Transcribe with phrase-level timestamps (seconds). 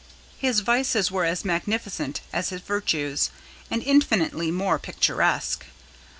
[0.39, 3.29] His vices were as magnificent as his virtues,
[3.69, 5.63] and infinitely more picturesque.